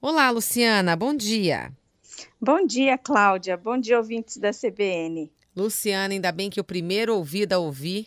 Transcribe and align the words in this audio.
Olá, 0.00 0.30
Luciana, 0.30 0.94
bom 0.94 1.12
dia. 1.12 1.72
Bom 2.40 2.64
dia, 2.64 2.96
Cláudia. 2.96 3.56
Bom 3.56 3.76
dia, 3.76 3.98
ouvintes 3.98 4.36
da 4.36 4.52
CBN. 4.52 5.28
Luciana, 5.56 6.14
ainda 6.14 6.30
bem 6.30 6.48
que 6.48 6.60
o 6.60 6.64
primeiro 6.64 7.16
ouvido 7.16 7.54
a 7.54 7.58
ouvir 7.58 8.06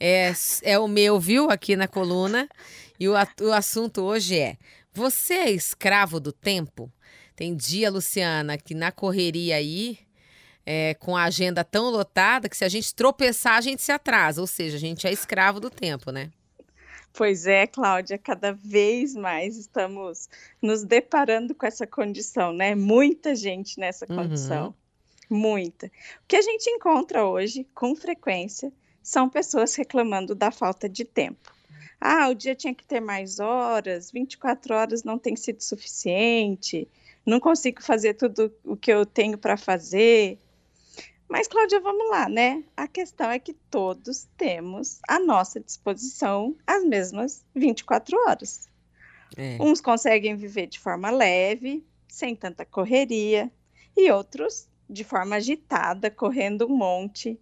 é, 0.00 0.32
é 0.64 0.76
o 0.80 0.88
meu, 0.88 1.20
viu, 1.20 1.48
aqui 1.48 1.76
na 1.76 1.86
coluna. 1.86 2.48
E 2.98 3.08
o, 3.08 3.12
o 3.12 3.52
assunto 3.52 4.02
hoje 4.02 4.36
é: 4.36 4.56
Você 4.92 5.34
é 5.34 5.50
escravo 5.52 6.18
do 6.18 6.32
tempo? 6.32 6.92
Tem 7.36 7.54
dia, 7.54 7.88
Luciana, 7.88 8.58
que 8.58 8.74
na 8.74 8.90
correria 8.90 9.54
aí, 9.54 10.00
é, 10.66 10.94
com 10.94 11.16
a 11.16 11.22
agenda 11.22 11.62
tão 11.62 11.88
lotada, 11.88 12.48
que 12.48 12.56
se 12.56 12.64
a 12.64 12.68
gente 12.68 12.92
tropeçar, 12.92 13.58
a 13.58 13.60
gente 13.60 13.80
se 13.80 13.92
atrasa. 13.92 14.40
Ou 14.40 14.46
seja, 14.48 14.76
a 14.76 14.80
gente 14.80 15.06
é 15.06 15.12
escravo 15.12 15.60
do 15.60 15.70
tempo, 15.70 16.10
né? 16.10 16.32
Pois 17.12 17.46
é, 17.46 17.66
Cláudia, 17.66 18.16
cada 18.16 18.52
vez 18.52 19.14
mais 19.14 19.56
estamos 19.56 20.28
nos 20.62 20.82
deparando 20.82 21.54
com 21.54 21.66
essa 21.66 21.86
condição, 21.86 22.52
né? 22.52 22.74
Muita 22.74 23.34
gente 23.34 23.78
nessa 23.78 24.06
Uhum. 24.08 24.16
condição, 24.16 24.74
muita. 25.28 25.86
O 25.86 25.90
que 26.26 26.36
a 26.36 26.42
gente 26.42 26.68
encontra 26.70 27.26
hoje, 27.26 27.66
com 27.74 27.94
frequência, 27.94 28.72
são 29.02 29.28
pessoas 29.28 29.74
reclamando 29.74 30.34
da 30.34 30.50
falta 30.50 30.88
de 30.88 31.04
tempo. 31.04 31.52
Ah, 32.00 32.28
o 32.28 32.34
dia 32.34 32.54
tinha 32.54 32.74
que 32.74 32.84
ter 32.84 33.00
mais 33.00 33.38
horas, 33.38 34.10
24 34.10 34.74
horas 34.74 35.04
não 35.04 35.18
tem 35.18 35.36
sido 35.36 35.62
suficiente, 35.62 36.88
não 37.24 37.38
consigo 37.38 37.82
fazer 37.82 38.14
tudo 38.14 38.52
o 38.64 38.76
que 38.76 38.92
eu 38.92 39.06
tenho 39.06 39.38
para 39.38 39.56
fazer. 39.56 40.38
Mas, 41.32 41.48
Cláudia, 41.48 41.80
vamos 41.80 42.10
lá, 42.10 42.28
né? 42.28 42.62
A 42.76 42.86
questão 42.86 43.30
é 43.30 43.38
que 43.38 43.54
todos 43.54 44.28
temos 44.36 45.00
à 45.08 45.18
nossa 45.18 45.58
disposição 45.58 46.54
as 46.66 46.84
mesmas 46.84 47.42
24 47.54 48.18
horas. 48.26 48.68
É. 49.34 49.56
Uns 49.58 49.80
conseguem 49.80 50.36
viver 50.36 50.66
de 50.66 50.78
forma 50.78 51.08
leve, 51.08 51.82
sem 52.06 52.36
tanta 52.36 52.66
correria, 52.66 53.50
e 53.96 54.10
outros 54.10 54.68
de 54.90 55.04
forma 55.04 55.36
agitada, 55.36 56.10
correndo 56.10 56.66
um 56.66 56.76
monte, 56.76 57.40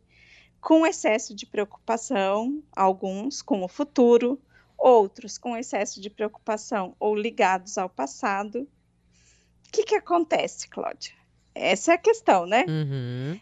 com 0.61 0.87
excesso 0.87 1.34
de 1.34 1.45
preocupação, 1.45 2.62
alguns 2.70 3.43
com 3.43 3.65
o 3.65 3.69
futuro, 3.69 4.41
outros 4.78 5.37
com 5.37 5.56
excesso 5.56 6.00
de 6.00 6.09
preocupação 6.09 6.95
ou 7.00 7.17
ligados 7.17 7.77
ao 7.77 7.91
passado. 7.91 8.69
O 9.67 9.72
que, 9.72 9.83
que 9.83 9.97
acontece, 9.97 10.69
Cláudia? 10.69 11.12
Essa 11.53 11.91
é 11.91 11.95
a 11.97 11.98
questão, 11.98 12.47
né? 12.47 12.65
Uhum. 12.69 13.41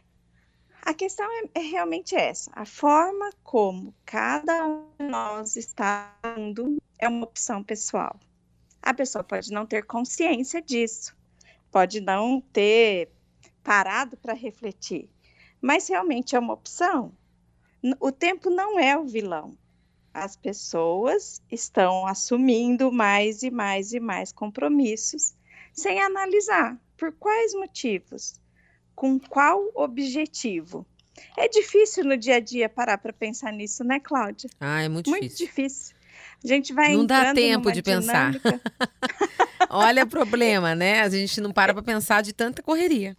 A 0.88 0.94
questão 0.94 1.30
é, 1.30 1.50
é 1.56 1.60
realmente 1.60 2.16
essa. 2.16 2.50
A 2.54 2.64
forma 2.64 3.30
como 3.44 3.94
cada 4.06 4.66
um 4.66 4.86
de 4.98 5.06
nós 5.06 5.54
está 5.54 6.18
indo 6.38 6.78
é 6.98 7.06
uma 7.06 7.24
opção 7.24 7.62
pessoal. 7.62 8.18
A 8.80 8.94
pessoa 8.94 9.22
pode 9.22 9.52
não 9.52 9.66
ter 9.66 9.84
consciência 9.84 10.62
disso, 10.62 11.14
pode 11.70 12.00
não 12.00 12.40
ter 12.40 13.10
parado 13.62 14.16
para 14.16 14.32
refletir, 14.32 15.10
mas 15.60 15.86
realmente 15.86 16.34
é 16.34 16.38
uma 16.38 16.54
opção. 16.54 17.12
O 18.00 18.10
tempo 18.10 18.48
não 18.48 18.80
é 18.80 18.96
o 18.96 19.04
vilão. 19.04 19.58
As 20.14 20.36
pessoas 20.36 21.42
estão 21.52 22.06
assumindo 22.06 22.90
mais 22.90 23.42
e 23.42 23.50
mais 23.50 23.92
e 23.92 24.00
mais 24.00 24.32
compromissos 24.32 25.36
sem 25.70 26.00
analisar 26.00 26.80
por 26.96 27.12
quais 27.12 27.52
motivos 27.52 28.40
com 28.98 29.16
qual 29.16 29.70
objetivo? 29.76 30.84
É 31.36 31.48
difícil 31.48 32.02
no 32.04 32.16
dia 32.16 32.34
a 32.34 32.40
dia 32.40 32.68
parar 32.68 32.98
para 32.98 33.12
pensar 33.12 33.52
nisso, 33.52 33.84
né, 33.84 34.00
Cláudia? 34.00 34.50
Ah, 34.60 34.82
é 34.82 34.88
muito, 34.88 35.08
Muito 35.08 35.22
difícil. 35.22 35.46
difícil. 35.46 35.96
A 36.42 36.48
gente 36.48 36.72
vai 36.72 36.96
Não 36.96 37.06
dá 37.06 37.32
tempo 37.32 37.70
de 37.70 37.80
pensar. 37.80 38.32
Olha 39.70 40.02
o 40.02 40.08
problema, 40.08 40.74
né? 40.74 41.00
A 41.02 41.08
gente 41.08 41.40
não 41.40 41.52
para 41.52 41.72
pra 41.72 41.80
pensar 41.82 42.24
de 42.24 42.32
tanta 42.32 42.60
correria. 42.60 43.16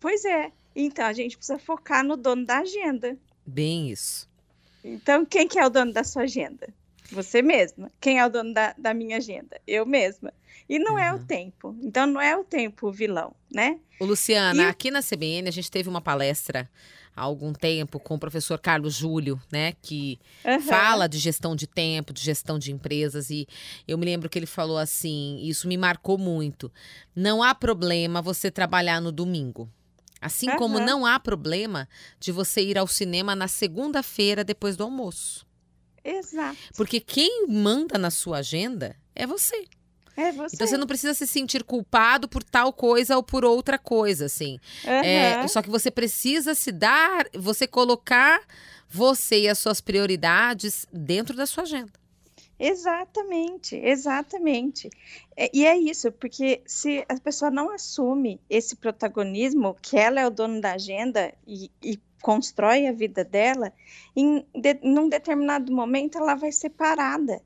Pois 0.00 0.24
é. 0.24 0.50
Então 0.74 1.06
a 1.06 1.12
gente 1.12 1.36
precisa 1.36 1.58
focar 1.58 2.02
no 2.04 2.16
dono 2.16 2.44
da 2.44 2.58
agenda. 2.58 3.16
Bem 3.46 3.90
isso. 3.90 4.28
Então, 4.82 5.24
quem 5.24 5.46
que 5.46 5.56
é 5.58 5.64
o 5.64 5.70
dono 5.70 5.92
da 5.92 6.02
sua 6.02 6.22
agenda? 6.22 6.68
Você 7.10 7.42
mesma. 7.42 7.90
Quem 8.00 8.18
é 8.18 8.26
o 8.26 8.30
dono 8.30 8.52
da, 8.52 8.74
da 8.76 8.92
minha 8.94 9.16
agenda? 9.18 9.60
Eu 9.66 9.86
mesma. 9.86 10.32
E 10.68 10.78
não 10.78 10.98
é 10.98 11.12
o 11.12 11.16
Uhum. 11.16 11.24
tempo. 11.26 11.76
Então, 11.82 12.06
não 12.06 12.20
é 12.20 12.36
o 12.36 12.44
tempo 12.44 12.88
o 12.88 12.92
vilão, 12.92 13.34
né? 13.52 13.78
Ô, 14.00 14.04
Luciana, 14.04 14.64
E- 14.64 14.66
aqui 14.68 14.90
na 14.90 15.00
CBN 15.00 15.48
a 15.48 15.52
gente 15.52 15.70
teve 15.70 15.88
uma 15.88 16.00
palestra 16.00 16.68
há 17.14 17.22
algum 17.22 17.52
tempo 17.52 17.98
com 18.00 18.16
o 18.16 18.18
professor 18.18 18.58
Carlos 18.58 18.94
Júlio, 18.94 19.40
né? 19.50 19.72
Que 19.80 20.18
Aham. 20.44 20.60
fala 20.60 21.06
de 21.08 21.18
gestão 21.18 21.54
de 21.56 21.66
tempo, 21.66 22.12
de 22.12 22.20
gestão 22.20 22.58
de 22.58 22.72
empresas, 22.72 23.30
e 23.30 23.46
eu 23.88 23.96
me 23.96 24.04
lembro 24.04 24.28
que 24.28 24.38
ele 24.38 24.44
falou 24.46 24.76
assim: 24.76 25.38
isso 25.42 25.66
me 25.68 25.76
marcou 25.78 26.18
muito. 26.18 26.70
Não 27.14 27.42
há 27.42 27.54
problema 27.54 28.20
você 28.20 28.50
trabalhar 28.50 29.00
no 29.00 29.12
domingo. 29.12 29.68
Assim 30.20 30.46
como 30.56 30.78
Aham. 30.78 30.86
não 30.86 31.06
há 31.06 31.20
problema 31.20 31.88
de 32.18 32.32
você 32.32 32.62
ir 32.62 32.76
ao 32.76 32.86
cinema 32.86 33.34
na 33.36 33.46
segunda-feira 33.48 34.42
depois 34.42 34.76
do 34.76 34.82
almoço. 34.84 35.46
Exato. 36.06 36.56
Porque 36.76 37.00
quem 37.00 37.46
manda 37.48 37.98
na 37.98 38.10
sua 38.10 38.38
agenda 38.38 38.96
é 39.14 39.26
você. 39.26 39.66
É 40.16 40.32
você. 40.32 40.56
Então 40.56 40.66
você 40.66 40.78
não 40.78 40.86
precisa 40.86 41.12
se 41.12 41.26
sentir 41.26 41.62
culpado 41.62 42.26
por 42.26 42.42
tal 42.42 42.72
coisa 42.72 43.16
ou 43.16 43.22
por 43.22 43.44
outra 43.44 43.78
coisa, 43.78 44.24
assim. 44.24 44.58
É, 44.84 45.34
Aham. 45.34 45.48
só 45.48 45.60
que 45.60 45.68
você 45.68 45.90
precisa 45.90 46.54
se 46.54 46.72
dar, 46.72 47.26
você 47.34 47.66
colocar 47.66 48.40
você 48.88 49.42
e 49.42 49.48
as 49.48 49.58
suas 49.58 49.80
prioridades 49.80 50.86
dentro 50.90 51.36
da 51.36 51.44
sua 51.44 51.64
agenda. 51.64 51.92
Exatamente, 52.58 53.76
exatamente. 53.76 54.88
É, 55.36 55.50
E 55.52 55.66
é 55.66 55.76
isso, 55.76 56.10
porque 56.12 56.62
se 56.66 57.04
a 57.08 57.18
pessoa 57.20 57.50
não 57.50 57.70
assume 57.70 58.40
esse 58.48 58.76
protagonismo, 58.76 59.76
que 59.82 59.96
ela 59.96 60.20
é 60.20 60.26
o 60.26 60.30
dono 60.30 60.60
da 60.60 60.72
agenda 60.72 61.34
e, 61.46 61.70
e 61.82 61.98
constrói 62.22 62.86
a 62.86 62.92
vida 62.92 63.22
dela, 63.24 63.72
em 64.16 64.44
de, 64.54 64.74
determinado 65.08 65.72
momento 65.72 66.16
ela 66.18 66.34
vai 66.34 66.50
ser 66.50 66.70
parada. 66.70 67.42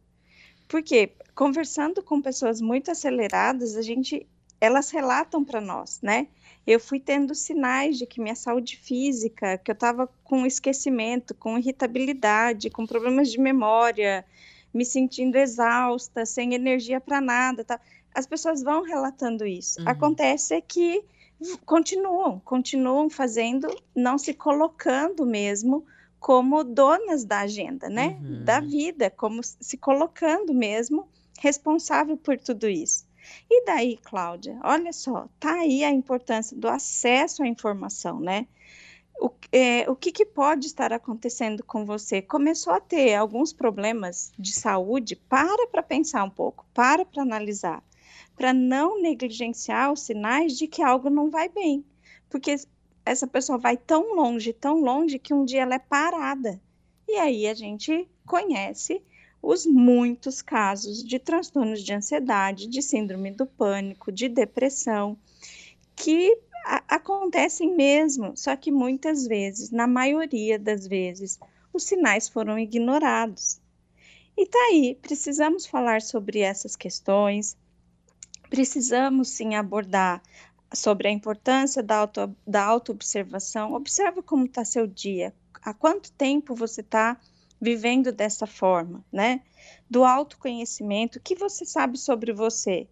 Porque 0.69 1.12
conversando 1.34 2.03
com 2.03 2.22
pessoas 2.22 2.60
muito 2.60 2.91
aceleradas, 2.91 3.76
a 3.76 3.82
gente, 3.82 4.26
elas 4.60 4.91
relatam 4.91 5.44
para 5.44 5.60
nós, 5.60 6.00
né? 6.03 6.28
Eu 6.66 6.78
fui 6.78 7.00
tendo 7.00 7.34
sinais 7.34 7.99
de 7.99 8.06
que 8.06 8.20
minha 8.20 8.37
saúde 8.37 8.76
física, 8.76 9.59
que 9.59 9.70
eu 9.70 9.75
estava 9.75 10.06
com 10.22 10.47
esquecimento, 10.47 11.34
com 11.34 11.59
irritabilidade, 11.59 12.70
com 12.70 12.87
problemas 12.87 13.31
de 13.32 13.41
memória, 13.41 14.25
me 14.72 14.84
sentindo 14.84 15.36
exausta, 15.36 16.25
sem 16.25 16.54
energia 16.54 17.00
para 17.00 17.20
nada. 17.20 17.64
Tá? 17.64 17.81
As 18.14 18.26
pessoas 18.26 18.62
vão 18.62 18.82
relatando 18.82 19.47
isso. 19.47 19.81
Uhum. 19.81 19.88
Acontece 19.88 20.54
é 20.54 20.60
que 20.60 21.04
continuam, 21.64 22.41
continuam 22.41 23.08
fazendo, 23.08 23.69
não 23.94 24.19
se 24.19 24.34
colocando 24.34 25.25
mesmo 25.25 25.84
como 26.19 26.62
donas 26.62 27.25
da 27.25 27.41
agenda, 27.41 27.88
né? 27.88 28.19
Uhum. 28.20 28.44
Da 28.44 28.60
vida, 28.60 29.10
como 29.10 29.41
se 29.42 29.76
colocando 29.78 30.53
mesmo 30.53 31.08
responsável 31.41 32.16
por 32.16 32.38
tudo 32.38 32.69
isso. 32.69 33.06
E 33.48 33.64
daí, 33.64 33.97
Cláudia, 33.97 34.58
olha 34.62 34.92
só, 34.92 35.28
tá 35.38 35.54
aí 35.54 35.82
a 35.82 35.91
importância 35.91 36.56
do 36.56 36.69
acesso 36.69 37.42
à 37.42 37.47
informação, 37.47 38.20
né? 38.20 38.47
O, 39.22 39.31
é, 39.53 39.88
o 39.91 39.94
que, 39.94 40.10
que 40.10 40.25
pode 40.25 40.66
estar 40.66 40.94
acontecendo 40.94 41.62
com 41.62 41.84
você? 41.84 42.22
Começou 42.22 42.72
a 42.72 42.81
ter 42.81 43.14
alguns 43.14 43.53
problemas 43.53 44.32
de 44.38 44.50
saúde? 44.50 45.14
Para 45.14 45.66
para 45.66 45.82
pensar 45.82 46.25
um 46.25 46.31
pouco, 46.31 46.64
para 46.72 47.04
para 47.04 47.22
analisar, 47.22 47.84
para 48.34 48.54
não 48.54 48.98
negligenciar 49.03 49.92
os 49.92 50.00
sinais 50.00 50.56
de 50.56 50.66
que 50.66 50.82
algo 50.82 51.10
não 51.10 51.28
vai 51.28 51.50
bem, 51.50 51.84
porque 52.31 52.56
essa 53.04 53.26
pessoa 53.26 53.58
vai 53.58 53.76
tão 53.76 54.14
longe, 54.14 54.54
tão 54.54 54.81
longe 54.81 55.19
que 55.19 55.34
um 55.34 55.44
dia 55.44 55.62
ela 55.62 55.75
é 55.75 55.78
parada. 55.78 56.58
E 57.06 57.16
aí 57.16 57.47
a 57.47 57.52
gente 57.52 58.08
conhece 58.25 59.02
os 59.42 59.66
muitos 59.66 60.41
casos 60.41 61.04
de 61.04 61.19
transtornos 61.19 61.82
de 61.82 61.92
ansiedade, 61.92 62.66
de 62.66 62.81
síndrome 62.81 63.31
do 63.32 63.44
pânico, 63.44 64.10
de 64.10 64.31
depressão, 64.31 65.19
que 65.94 66.38
acontecem 66.64 67.74
mesmo, 67.76 68.36
só 68.36 68.56
que 68.56 68.70
muitas 68.70 69.26
vezes, 69.26 69.70
na 69.70 69.86
maioria 69.86 70.58
das 70.58 70.86
vezes, 70.86 71.38
os 71.72 71.84
sinais 71.84 72.28
foram 72.28 72.58
ignorados. 72.58 73.60
E 74.36 74.46
tá 74.46 74.58
aí, 74.70 74.98
precisamos 75.00 75.66
falar 75.66 76.02
sobre 76.02 76.40
essas 76.40 76.76
questões, 76.76 77.56
precisamos 78.48 79.28
sim 79.28 79.54
abordar 79.54 80.22
sobre 80.72 81.08
a 81.08 81.10
importância 81.10 81.82
da, 81.82 81.96
auto, 81.96 82.36
da 82.46 82.64
autoobservação. 82.64 83.74
Observa 83.74 84.22
como 84.22 84.46
está 84.46 84.64
seu 84.64 84.86
dia, 84.86 85.34
há 85.62 85.74
quanto 85.74 86.12
tempo 86.12 86.54
você 86.54 86.80
está 86.80 87.18
vivendo 87.60 88.10
dessa 88.10 88.46
forma, 88.46 89.04
né? 89.12 89.42
Do 89.88 90.04
autoconhecimento, 90.04 91.18
o 91.18 91.22
que 91.22 91.34
você 91.34 91.64
sabe 91.64 91.98
sobre 91.98 92.32
você? 92.32 92.88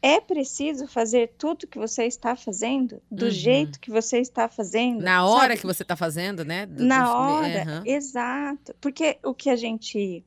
É 0.00 0.20
preciso 0.20 0.86
fazer 0.86 1.32
tudo 1.36 1.66
que 1.66 1.78
você 1.78 2.04
está 2.04 2.36
fazendo 2.36 3.02
do 3.10 3.24
Uhum. 3.26 3.30
jeito 3.30 3.80
que 3.80 3.90
você 3.90 4.18
está 4.18 4.48
fazendo? 4.48 5.02
Na 5.02 5.26
hora 5.26 5.48
sabe? 5.48 5.60
que 5.60 5.66
você 5.66 5.82
está 5.82 5.96
fazendo, 5.96 6.44
né? 6.44 6.66
Do- 6.66 6.84
Na 6.84 7.02
do- 7.02 7.16
hora, 7.16 7.62
Aham. 7.62 7.82
exato. 7.84 8.74
Porque 8.80 9.18
o 9.24 9.34
que 9.34 9.50
a 9.50 9.56
gente 9.56 10.24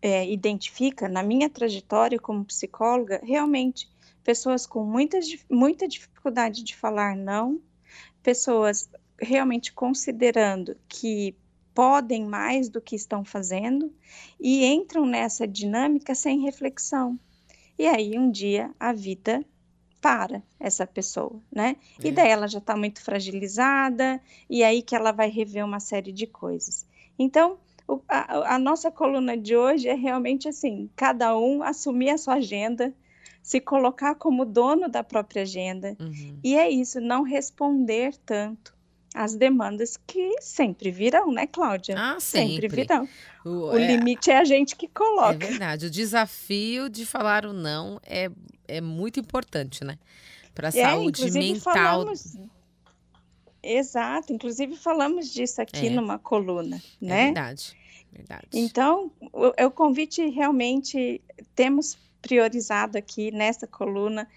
é, 0.00 0.30
identifica 0.30 1.08
na 1.08 1.24
minha 1.24 1.50
trajetória 1.50 2.20
como 2.20 2.44
psicóloga, 2.44 3.20
realmente, 3.24 3.88
pessoas 4.22 4.64
com 4.64 4.84
muita 4.84 5.88
dificuldade 5.88 6.62
de 6.62 6.76
falar 6.76 7.16
não, 7.16 7.60
pessoas 8.22 8.88
realmente 9.20 9.72
considerando 9.72 10.76
que 10.88 11.34
podem 11.74 12.24
mais 12.24 12.68
do 12.68 12.80
que 12.80 12.94
estão 12.94 13.24
fazendo 13.24 13.92
e 14.40 14.64
entram 14.64 15.04
nessa 15.04 15.46
dinâmica 15.48 16.14
sem 16.14 16.40
reflexão. 16.42 17.18
E 17.78 17.86
aí 17.86 18.18
um 18.18 18.30
dia 18.30 18.70
a 18.78 18.92
vida 18.92 19.44
para 20.00 20.42
essa 20.58 20.86
pessoa, 20.86 21.40
né? 21.50 21.76
É. 22.02 22.08
E 22.08 22.12
daí 22.12 22.30
ela 22.30 22.46
já 22.46 22.58
está 22.58 22.76
muito 22.76 23.02
fragilizada 23.02 24.20
e 24.48 24.62
aí 24.62 24.82
que 24.82 24.94
ela 24.94 25.12
vai 25.12 25.28
rever 25.28 25.64
uma 25.64 25.80
série 25.80 26.12
de 26.12 26.26
coisas. 26.26 26.86
Então 27.18 27.58
o, 27.86 28.00
a, 28.08 28.54
a 28.54 28.58
nossa 28.58 28.90
coluna 28.90 29.36
de 29.36 29.56
hoje 29.56 29.88
é 29.88 29.94
realmente 29.94 30.48
assim: 30.48 30.88
cada 30.94 31.36
um 31.36 31.62
assumir 31.62 32.10
a 32.10 32.18
sua 32.18 32.34
agenda, 32.34 32.94
se 33.42 33.60
colocar 33.60 34.14
como 34.14 34.44
dono 34.44 34.88
da 34.88 35.02
própria 35.02 35.42
agenda. 35.42 35.96
Uhum. 35.98 36.38
E 36.42 36.56
é 36.56 36.70
isso, 36.70 37.00
não 37.00 37.22
responder 37.22 38.16
tanto 38.24 38.77
as 39.14 39.34
demandas 39.34 39.96
que 39.96 40.40
sempre 40.40 40.90
virão, 40.90 41.32
né, 41.32 41.46
Cláudia? 41.46 41.94
Ah, 41.98 42.20
sempre. 42.20 42.54
sempre 42.62 42.68
virão. 42.68 43.08
O, 43.44 43.70
o 43.70 43.78
é, 43.78 43.96
limite 43.96 44.30
é 44.30 44.38
a 44.38 44.44
gente 44.44 44.76
que 44.76 44.88
coloca. 44.88 45.44
É 45.44 45.48
verdade. 45.48 45.86
O 45.86 45.90
desafio 45.90 46.88
de 46.88 47.06
falar 47.06 47.46
o 47.46 47.52
não 47.52 48.00
é, 48.04 48.30
é 48.66 48.80
muito 48.80 49.18
importante, 49.18 49.84
né? 49.84 49.98
Para 50.54 50.68
a 50.68 50.70
é, 50.70 50.82
saúde 50.82 51.30
mental. 51.30 51.72
Falamos... 51.72 52.36
Exato. 53.62 54.32
Inclusive 54.32 54.76
falamos 54.76 55.32
disso 55.32 55.60
aqui 55.60 55.86
é. 55.86 55.90
numa 55.90 56.18
coluna, 56.18 56.76
é 56.76 57.04
né? 57.04 57.20
É 57.20 57.24
verdade. 57.26 57.76
verdade. 58.12 58.48
Então, 58.52 59.10
o, 59.32 59.64
o 59.66 59.70
convite 59.70 60.28
realmente 60.28 61.20
temos 61.54 61.98
priorizado 62.20 62.98
aqui 62.98 63.30
nessa 63.30 63.66
coluna 63.66 64.28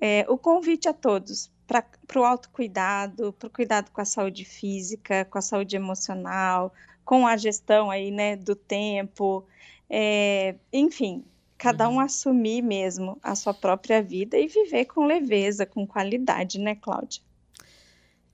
é, 0.00 0.24
o 0.28 0.38
convite 0.38 0.88
a 0.88 0.94
todos 0.94 1.50
para 1.70 2.20
o 2.20 2.24
autocuidado, 2.24 3.32
para 3.34 3.46
o 3.46 3.50
cuidado 3.50 3.90
com 3.92 4.00
a 4.00 4.04
saúde 4.04 4.44
física, 4.44 5.24
com 5.24 5.38
a 5.38 5.42
saúde 5.42 5.76
emocional, 5.76 6.74
com 7.04 7.26
a 7.26 7.36
gestão 7.36 7.90
aí, 7.90 8.10
né, 8.10 8.34
do 8.34 8.56
tempo, 8.56 9.46
é, 9.88 10.56
enfim, 10.72 11.24
cada 11.56 11.88
um 11.88 11.94
uhum. 11.94 12.00
assumir 12.00 12.62
mesmo 12.62 13.18
a 13.22 13.34
sua 13.34 13.54
própria 13.54 14.02
vida 14.02 14.36
e 14.36 14.48
viver 14.48 14.86
com 14.86 15.06
leveza, 15.06 15.64
com 15.64 15.86
qualidade, 15.86 16.58
né, 16.58 16.74
Cláudia? 16.74 17.22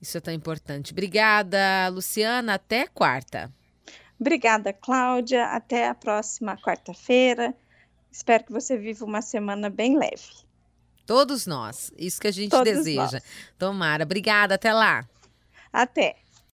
Isso 0.01 0.17
é 0.17 0.21
tão 0.21 0.33
importante. 0.33 0.91
Obrigada, 0.91 1.89
Luciana. 1.89 2.55
Até 2.55 2.87
quarta. 2.87 3.51
Obrigada, 4.19 4.71
Cláudia. 4.73 5.45
Até 5.45 5.87
a 5.87 5.95
próxima 5.95 6.57
quarta-feira. 6.57 7.55
Espero 8.11 8.45
que 8.45 8.51
você 8.51 8.77
viva 8.77 9.05
uma 9.05 9.21
semana 9.21 9.69
bem 9.69 9.97
leve. 9.97 10.46
Todos 11.07 11.47
nós. 11.47 11.91
Isso 11.97 12.19
que 12.19 12.27
a 12.27 12.31
gente 12.31 12.51
Todos 12.51 12.65
deseja. 12.65 13.13
Nós. 13.13 13.23
Tomara. 13.57 14.03
Obrigada. 14.03 14.55
Até 14.55 14.73
lá. 14.73 15.07
Até. 15.71 16.17